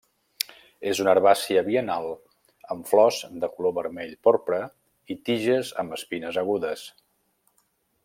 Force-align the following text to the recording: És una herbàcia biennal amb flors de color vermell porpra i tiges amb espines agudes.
És 0.91 1.01
una 1.03 1.11
herbàcia 1.15 1.63
biennal 1.67 2.07
amb 2.75 2.89
flors 2.93 3.21
de 3.45 3.51
color 3.59 3.77
vermell 3.77 4.17
porpra 4.29 4.63
i 5.17 5.21
tiges 5.31 5.75
amb 5.85 5.99
espines 6.03 6.45
agudes. 6.47 6.91